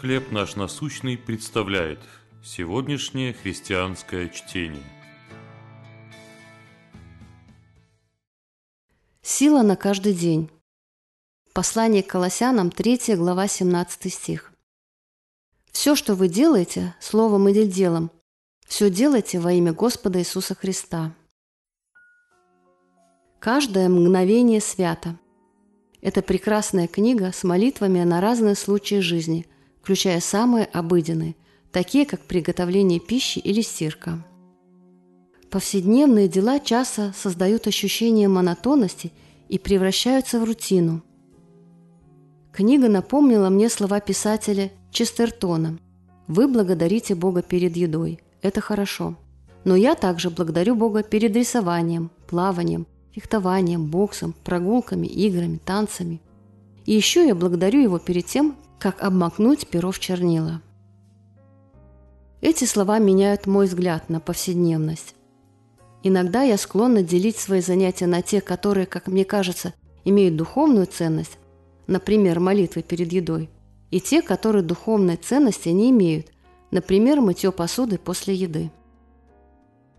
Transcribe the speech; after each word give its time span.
«Хлеб 0.00 0.32
наш 0.32 0.56
насущный» 0.56 1.16
представляет 1.16 2.00
сегодняшнее 2.42 3.32
христианское 3.32 4.28
чтение. 4.28 4.82
Сила 9.22 9.62
на 9.62 9.76
каждый 9.76 10.12
день. 10.12 10.50
Послание 11.52 12.02
к 12.02 12.08
Колоссянам, 12.08 12.70
3 12.70 13.14
глава, 13.14 13.46
17 13.46 14.12
стих. 14.12 14.52
«Все, 15.70 15.94
что 15.94 16.14
вы 16.16 16.28
делаете, 16.28 16.94
словом 17.00 17.48
или 17.48 17.64
делом, 17.64 18.10
все 18.66 18.90
делайте 18.90 19.38
во 19.38 19.52
имя 19.52 19.72
Господа 19.72 20.18
Иисуса 20.18 20.54
Христа». 20.54 21.14
Каждое 23.38 23.88
мгновение 23.88 24.60
свято. 24.60 25.16
Это 26.02 26.20
прекрасная 26.20 26.88
книга 26.88 27.30
с 27.32 27.44
молитвами 27.44 28.02
на 28.02 28.20
разные 28.20 28.56
случаи 28.56 29.00
жизни, 29.00 29.46
включая 29.84 30.20
самые 30.20 30.64
обыденные, 30.64 31.36
такие 31.70 32.06
как 32.06 32.22
приготовление 32.22 33.00
пищи 33.00 33.38
или 33.38 33.60
стирка. 33.60 34.24
Повседневные 35.50 36.26
дела 36.26 36.58
часто 36.58 37.12
создают 37.14 37.66
ощущение 37.66 38.26
монотонности 38.26 39.12
и 39.50 39.58
превращаются 39.58 40.40
в 40.40 40.44
рутину. 40.44 41.02
Книга 42.50 42.88
напомнила 42.88 43.50
мне 43.50 43.68
слова 43.68 44.00
писателя 44.00 44.72
Честертона 44.90 45.78
«Вы 46.28 46.48
благодарите 46.48 47.14
Бога 47.14 47.42
перед 47.42 47.76
едой. 47.76 48.20
Это 48.40 48.62
хорошо. 48.62 49.18
Но 49.64 49.76
я 49.76 49.96
также 49.96 50.30
благодарю 50.30 50.76
Бога 50.76 51.02
перед 51.02 51.36
рисованием, 51.36 52.10
плаванием, 52.26 52.86
фехтованием, 53.12 53.90
боксом, 53.90 54.34
прогулками, 54.44 55.06
играми, 55.06 55.60
танцами. 55.62 56.22
И 56.86 56.94
еще 56.94 57.26
я 57.26 57.34
благодарю 57.34 57.82
его 57.82 57.98
перед 57.98 58.24
тем, 58.24 58.56
как 58.84 59.02
обмакнуть 59.02 59.66
перо 59.68 59.92
в 59.92 59.98
чернила. 59.98 60.60
Эти 62.42 62.66
слова 62.66 62.98
меняют 62.98 63.46
мой 63.46 63.64
взгляд 63.64 64.10
на 64.10 64.20
повседневность. 64.20 65.14
Иногда 66.02 66.42
я 66.42 66.58
склонна 66.58 67.02
делить 67.02 67.38
свои 67.38 67.62
занятия 67.62 68.06
на 68.06 68.20
те, 68.20 68.42
которые, 68.42 68.84
как 68.84 69.06
мне 69.06 69.24
кажется, 69.24 69.72
имеют 70.04 70.36
духовную 70.36 70.84
ценность, 70.84 71.38
например, 71.86 72.40
молитвы 72.40 72.82
перед 72.82 73.10
едой, 73.10 73.48
и 73.90 74.02
те, 74.02 74.20
которые 74.20 74.62
духовной 74.62 75.16
ценности 75.16 75.70
не 75.70 75.88
имеют, 75.88 76.26
например, 76.70 77.22
мытье 77.22 77.52
посуды 77.52 77.96
после 77.96 78.34
еды. 78.34 78.70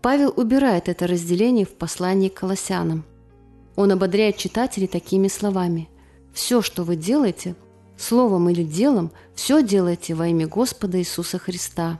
Павел 0.00 0.32
убирает 0.34 0.88
это 0.88 1.06
разделение 1.06 1.66
в 1.66 1.74
послании 1.74 2.30
к 2.30 2.40
Колоссянам. 2.40 3.04
Он 3.76 3.92
ободряет 3.92 4.38
читателей 4.38 4.86
такими 4.86 5.28
словами. 5.28 5.90
«Все, 6.32 6.62
что 6.62 6.82
вы 6.82 6.96
делаете, 6.96 7.56
словом 8.00 8.48
или 8.48 8.62
делом, 8.62 9.10
все 9.34 9.62
делайте 9.62 10.14
во 10.14 10.28
имя 10.28 10.46
Господа 10.46 10.98
Иисуса 10.98 11.38
Христа». 11.38 11.98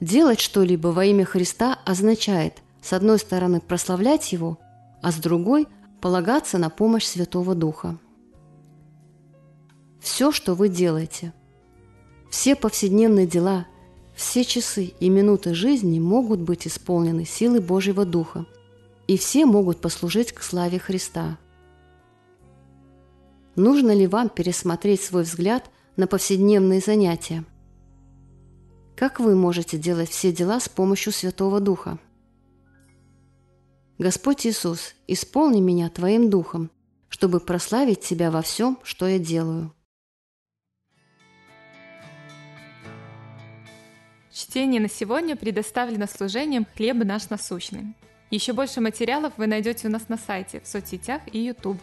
Делать 0.00 0.38
что-либо 0.38 0.88
во 0.88 1.04
имя 1.04 1.24
Христа 1.24 1.78
означает, 1.84 2.62
с 2.80 2.92
одной 2.92 3.18
стороны, 3.18 3.60
прославлять 3.60 4.32
Его, 4.32 4.58
а 5.02 5.10
с 5.10 5.16
другой– 5.16 5.66
полагаться 6.00 6.58
на 6.58 6.70
помощь 6.70 7.04
Святого 7.04 7.56
Духа. 7.56 7.98
Все, 10.00 10.30
что 10.30 10.54
вы 10.54 10.68
делаете, 10.68 11.32
все 12.30 12.54
повседневные 12.54 13.26
дела– 13.26 13.66
все 14.18 14.44
часы 14.44 14.94
и 14.98 15.10
минуты 15.10 15.54
жизни 15.54 16.00
могут 16.00 16.40
быть 16.40 16.66
исполнены 16.66 17.24
силой 17.24 17.60
Божьего 17.60 18.04
Духа, 18.04 18.46
и 19.06 19.16
все 19.16 19.46
могут 19.46 19.80
послужить 19.80 20.32
к 20.32 20.42
славе 20.42 20.80
Христа. 20.80 21.38
Нужно 23.58 23.90
ли 23.92 24.06
вам 24.06 24.28
пересмотреть 24.28 25.02
свой 25.02 25.24
взгляд 25.24 25.68
на 25.96 26.06
повседневные 26.06 26.78
занятия? 26.78 27.44
Как 28.96 29.18
вы 29.18 29.34
можете 29.34 29.76
делать 29.76 30.10
все 30.10 30.30
дела 30.30 30.60
с 30.60 30.68
помощью 30.68 31.12
Святого 31.12 31.58
Духа? 31.58 31.98
Господь 33.98 34.46
Иисус, 34.46 34.94
исполни 35.08 35.60
меня 35.60 35.90
Твоим 35.90 36.30
Духом, 36.30 36.70
чтобы 37.08 37.40
прославить 37.40 38.00
Тебя 38.00 38.30
во 38.30 38.42
всем, 38.42 38.78
что 38.84 39.08
я 39.08 39.18
делаю. 39.18 39.74
Чтение 44.32 44.80
на 44.80 44.88
сегодня 44.88 45.34
предоставлено 45.34 46.06
служением 46.06 46.64
«Хлеб 46.76 46.98
наш 46.98 47.28
насущный». 47.28 47.96
Еще 48.30 48.52
больше 48.52 48.80
материалов 48.80 49.32
вы 49.36 49.48
найдете 49.48 49.88
у 49.88 49.90
нас 49.90 50.08
на 50.08 50.16
сайте, 50.16 50.60
в 50.60 50.68
соцсетях 50.68 51.22
и 51.32 51.40
YouTube. 51.40 51.80